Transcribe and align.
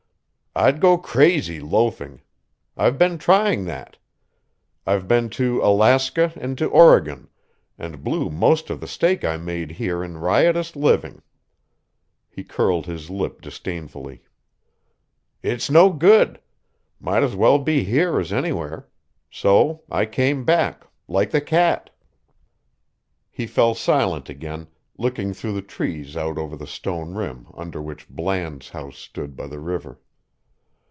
"I'd 0.53 0.81
go 0.81 0.97
crazy 0.97 1.61
loafing. 1.61 2.21
I've 2.75 2.97
been 2.97 3.17
trying 3.17 3.63
that. 3.67 3.95
I've 4.85 5.07
been 5.07 5.29
to 5.29 5.61
Alaska 5.63 6.33
and 6.35 6.57
to 6.57 6.65
Oregon, 6.65 7.29
and 7.77 8.03
blew 8.03 8.29
most 8.29 8.69
of 8.69 8.81
the 8.81 8.87
stake 8.87 9.23
I 9.23 9.37
made 9.37 9.71
here 9.71 10.03
in 10.03 10.17
riotous 10.17 10.75
living." 10.75 11.21
He 12.29 12.43
curled 12.43 12.85
his 12.85 13.09
lip 13.09 13.39
disdainfully. 13.41 14.25
"It's 15.41 15.71
no 15.71 15.89
good. 15.89 16.41
Might 16.99 17.23
as 17.23 17.33
well 17.33 17.57
be 17.57 17.85
here 17.85 18.19
as 18.19 18.33
anywhere. 18.33 18.89
So 19.29 19.83
I 19.89 20.05
came 20.05 20.43
back 20.43 20.85
like 21.07 21.31
the 21.31 21.39
cat." 21.41 21.91
He 23.29 23.47
fell 23.47 23.73
silent 23.73 24.27
again, 24.27 24.67
looking 24.97 25.33
through 25.33 25.53
the 25.53 25.61
trees 25.61 26.17
out 26.17 26.37
over 26.37 26.57
the 26.57 26.67
stone 26.67 27.13
rim 27.13 27.47
under 27.53 27.81
which 27.81 28.09
Bland's 28.09 28.67
house 28.67 28.97
stood 28.97 29.37
by 29.37 29.47
the 29.47 29.59
river. 29.61 30.01